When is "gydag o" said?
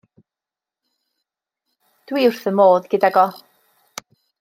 2.95-3.31